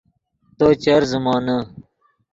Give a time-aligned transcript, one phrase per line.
[0.57, 1.57] تو چر زیمونے